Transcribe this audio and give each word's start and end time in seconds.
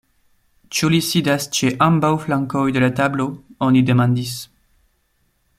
Ĉu 0.77 0.87
li 0.93 1.01
sidas 1.07 1.45
ĉe 1.57 1.69
ambaŭ 1.87 2.11
flankoj 2.25 2.65
de 2.79 2.83
la 2.87 2.91
tablo, 3.03 3.31
oni 3.69 3.87
demandis. 3.93 4.37